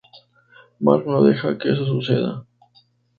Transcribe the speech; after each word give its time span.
Mark 0.79 1.05
no 1.05 1.21
deja 1.23 1.55
que 1.59 1.71
eso 1.73 1.85
suceda. 1.85 2.43